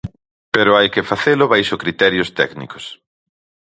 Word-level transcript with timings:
Pero 0.53 0.75
hai 0.77 0.87
que 0.93 1.07
facelo 1.11 1.49
baixo 1.53 1.81
criterios 1.83 2.29
técnicos. 2.39 2.85